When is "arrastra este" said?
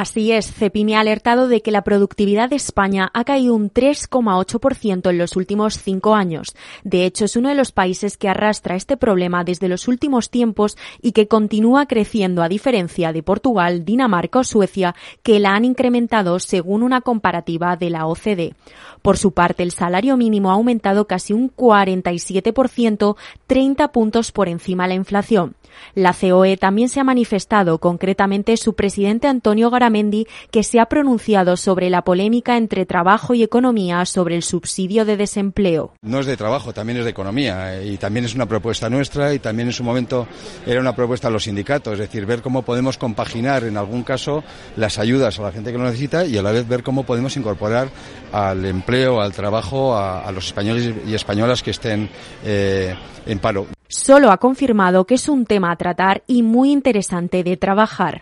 8.28-8.96